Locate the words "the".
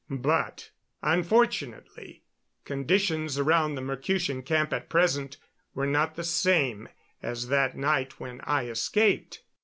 3.75-3.81, 6.15-6.23